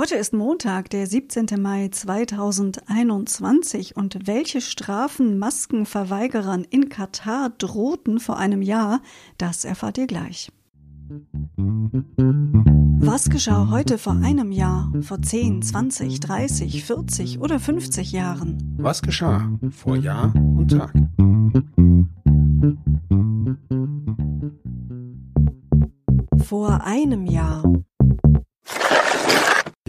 [0.00, 1.60] Heute ist Montag, der 17.
[1.60, 9.02] Mai 2021 und welche Strafen Maskenverweigerern in Katar drohten vor einem Jahr,
[9.36, 10.50] das erfahrt ihr gleich.
[12.98, 18.56] Was geschah heute vor einem Jahr, vor 10, 20, 30, 40 oder 50 Jahren?
[18.78, 20.94] Was geschah vor Jahr und Tag?
[26.46, 27.79] Vor einem Jahr.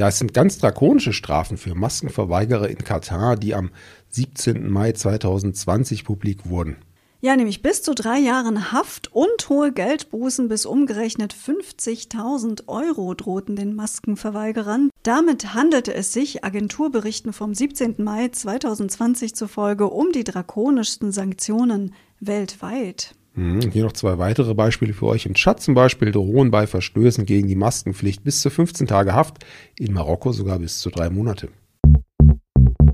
[0.00, 3.68] Ja, es sind ganz drakonische Strafen für Maskenverweigerer in Katar, die am
[4.08, 4.70] 17.
[4.70, 6.76] Mai 2020 publik wurden.
[7.20, 13.56] Ja, nämlich bis zu drei Jahren Haft und hohe Geldbußen bis umgerechnet 50.000 Euro drohten
[13.56, 14.88] den Maskenverweigerern.
[15.02, 17.96] Damit handelte es sich, Agenturberichten vom 17.
[17.98, 23.14] Mai 2020 zufolge, um die drakonischsten Sanktionen weltweit.
[23.40, 25.24] Hm, hier noch zwei weitere Beispiele für euch.
[25.24, 29.46] Im Tschad zum Beispiel drohen bei Verstößen gegen die Maskenpflicht bis zu 15 Tage Haft,
[29.78, 31.48] in Marokko sogar bis zu drei Monate.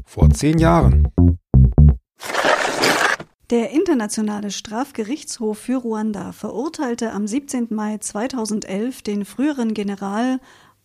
[0.05, 1.09] Vor zehn Jahren.
[3.51, 7.67] Der Internationale Strafgerichtshof für Ruanda verurteilte am 17.
[7.71, 10.39] Mai 2011 den früheren General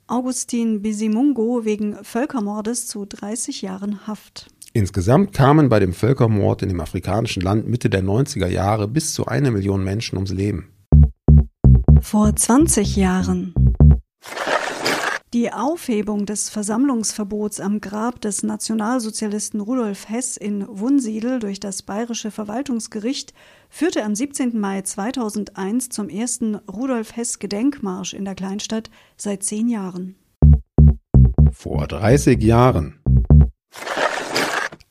[0.07, 4.47] Augustin Bizimungo wegen Völkermordes zu 30 Jahren Haft.
[4.73, 9.25] Insgesamt kamen bei dem Völkermord in dem afrikanischen Land Mitte der 90er Jahre bis zu
[9.25, 10.69] eine Million Menschen ums Leben.
[11.99, 13.53] Vor 20 Jahren.
[15.33, 22.31] Die Aufhebung des Versammlungsverbots am Grab des Nationalsozialisten Rudolf Hess in Wunsiedel durch das Bayerische
[22.31, 23.33] Verwaltungsgericht
[23.69, 24.59] führte am 17.
[24.59, 30.15] Mai 2001 zum ersten Rudolf Hess Gedenkmarsch in der Kleinstadt seit zehn Jahren.
[31.51, 33.00] Vor 30 Jahren.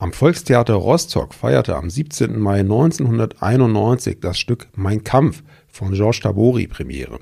[0.01, 2.39] Am Volkstheater Rostock feierte am 17.
[2.39, 7.19] Mai 1991 das Stück Mein Kampf von Georges Tabori Premiere.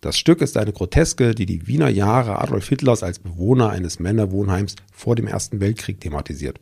[0.00, 4.74] Das Stück ist eine Groteske, die die Wiener Jahre Adolf Hitlers als Bewohner eines Männerwohnheims
[4.92, 6.58] vor dem Ersten Weltkrieg thematisiert.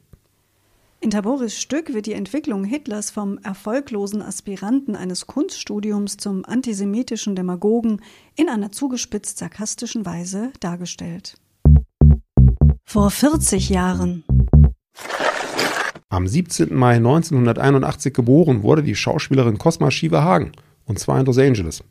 [1.00, 8.02] In Taboris Stück wird die Entwicklung Hitlers vom erfolglosen Aspiranten eines Kunststudiums zum antisemitischen Demagogen
[8.36, 11.38] in einer zugespitzt sarkastischen Weise dargestellt.
[12.84, 14.24] Vor 40 Jahren
[16.14, 16.74] am 17.
[16.74, 20.52] Mai 1981 geboren wurde die Schauspielerin Cosma Shiva Hagen,
[20.86, 21.82] und zwar in Los Angeles.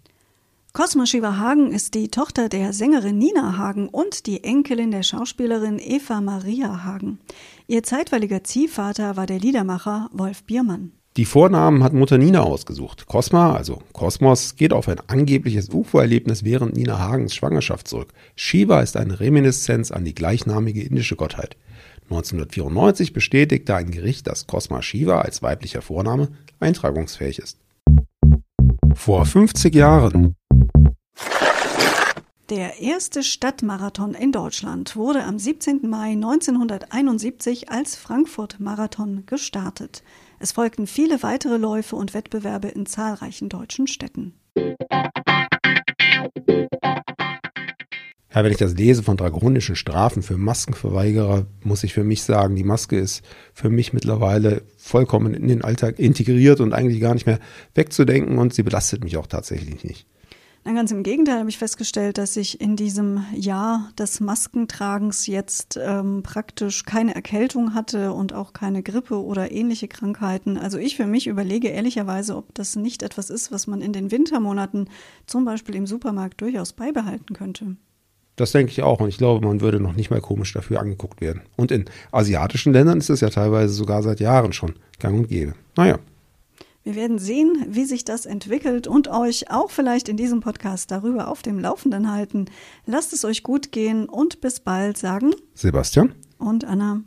[0.72, 5.78] Cosma Shiva Hagen ist die Tochter der Sängerin Nina Hagen und die Enkelin der Schauspielerin
[5.78, 7.19] Eva Maria Hagen.
[7.67, 10.94] Ihr zeitweiliger Ziehvater war der Liedermacher Wolf Biermann.
[11.16, 13.05] Die Vornamen hat Mutter Nina ausgesucht.
[13.05, 18.13] Cosma, also Kosmos, geht auf ein angebliches UFO-Erlebnis während Nina Hagens Schwangerschaft zurück.
[18.35, 21.55] Shiva ist eine Reminiszenz an die gleichnamige indische Gottheit.
[22.06, 27.59] 1994 bestätigte ein Gericht, dass Cosma Shiva als weiblicher Vorname eintragungsfähig ist.
[28.94, 30.36] Vor 50 Jahren.
[32.50, 35.90] Der erste Stadtmarathon in Deutschland wurde am 17.
[35.90, 40.03] Mai 1971 als Frankfurt-Marathon gestartet.
[40.40, 44.34] Es folgten viele weitere Läufe und Wettbewerbe in zahlreichen deutschen Städten.
[48.33, 52.55] Ja, wenn ich das lese von drakonischen Strafen für Maskenverweigerer, muss ich für mich sagen,
[52.55, 53.23] die Maske ist
[53.53, 57.39] für mich mittlerweile vollkommen in den Alltag integriert und eigentlich gar nicht mehr
[57.75, 60.07] wegzudenken und sie belastet mich auch tatsächlich nicht.
[60.66, 65.77] Na, ganz im Gegenteil habe ich festgestellt, dass ich in diesem Jahr des Maskentragens jetzt
[65.79, 70.57] ähm, praktisch keine Erkältung hatte und auch keine Grippe oder ähnliche Krankheiten.
[70.57, 74.09] Also ich für mich überlege ehrlicherweise, ob das nicht etwas ist, was man in den
[74.09, 74.89] Wintermonaten
[75.27, 77.75] zum Beispiel im Supermarkt durchaus beibehalten könnte.
[78.35, 78.99] Das denke ich auch.
[78.99, 81.41] Und ich glaube, man würde noch nicht mal komisch dafür angeguckt werden.
[81.55, 85.53] Und in asiatischen Ländern ist es ja teilweise sogar seit Jahren schon gang und gäbe.
[85.75, 85.99] Naja.
[86.85, 91.29] Wir werden sehen, wie sich das entwickelt und euch auch vielleicht in diesem Podcast darüber
[91.29, 92.45] auf dem Laufenden halten.
[92.85, 97.01] Lasst es euch gut gehen und bis bald, sagen Sebastian und Anna.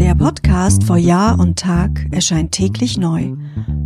[0.00, 3.34] Der Podcast vor Jahr und Tag erscheint täglich neu.